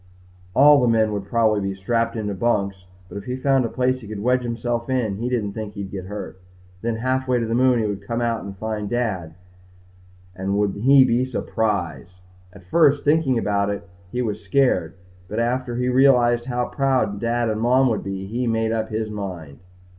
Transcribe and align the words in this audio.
All 0.55 0.81
the 0.81 0.87
men 0.87 1.13
would 1.13 1.25
probably 1.27 1.59
be 1.61 1.75
strapped 1.75 2.15
in 2.15 2.33
bunks 2.37 2.87
but 3.07 3.19
if 3.19 3.25
he 3.25 3.35
found 3.35 3.65
a 3.65 3.69
place 3.69 4.01
he 4.01 4.07
could 4.07 4.19
wedge 4.23 4.41
himself 4.41 4.89
in 4.89 5.17
he 5.17 5.29
didn't 5.29 5.53
think 5.53 5.75
he'd 5.75 5.91
get 5.91 6.05
hurt. 6.05 6.39
Then, 6.81 6.95
halfway 6.95 7.37
to 7.37 7.45
the 7.45 7.53
moon 7.53 7.77
he 7.77 7.85
would 7.85 8.01
come 8.07 8.19
out 8.19 8.43
and 8.43 8.57
find 8.57 8.89
Dad 8.89 9.35
and 10.35 10.57
would 10.57 10.71
he 10.71 11.05
be 11.05 11.23
surprised! 11.23 12.15
At 12.51 12.65
first, 12.65 13.03
thinking 13.03 13.37
about 13.37 13.69
it, 13.69 13.87
he'd 14.11 14.23
been 14.23 14.33
scared 14.33 14.95
but 15.27 15.37
after 15.39 15.75
he 15.75 15.87
realized 15.87 16.45
how 16.45 16.65
proud 16.69 17.19
Dad 17.19 17.47
and 17.47 17.61
Mom 17.61 17.87
would 17.91 18.03
be, 18.03 18.25
he 18.25 18.47
made 18.47 18.71
up 18.71 18.89
his 18.89 19.11
mind. 19.11 19.59